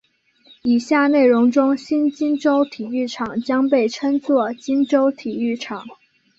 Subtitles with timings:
[0.63, 5.85] 以下内容中新金州体育场将被称作金州体育场。